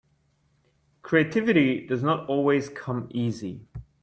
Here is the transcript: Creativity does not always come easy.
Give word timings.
Creativity 1.03 1.85
does 1.85 2.01
not 2.01 2.25
always 2.27 2.69
come 2.69 3.07
easy. 3.11 3.67